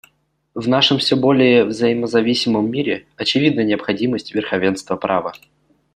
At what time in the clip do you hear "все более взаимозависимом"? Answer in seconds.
0.97-2.71